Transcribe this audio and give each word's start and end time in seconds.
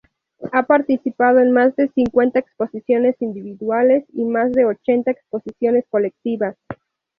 Ha 0.51 0.63
participado 0.63 1.41
en 1.41 1.51
más 1.51 1.75
de 1.75 1.87
cincuenta 1.89 2.39
exposiciones 2.39 3.21
individuales 3.21 4.03
y 4.13 4.25
más 4.25 4.51
de 4.51 4.65
ochenta 4.65 5.11
exposiciones 5.11 5.85
colectivas. 5.91 6.57